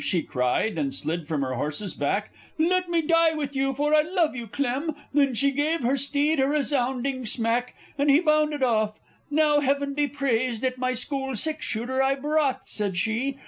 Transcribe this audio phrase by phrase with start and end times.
[0.03, 4.01] she cried, and slid from her horse's back; "Let me die with you for I
[4.01, 8.95] love you, Clem!" Then she gave her steed a resounding smack, And he bounded off;
[9.29, 13.37] "Now Heaven be praised that my school six shooter I brought!" said she.